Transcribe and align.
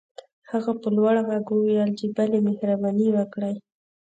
هغه 0.51 0.71
په 0.81 0.87
لوړ 0.95 1.15
غږ 1.29 1.45
وويل 1.55 1.89
چې 1.99 2.05
بلې 2.15 2.39
مهرباني 2.47 3.07
وکړئ. 3.13 3.55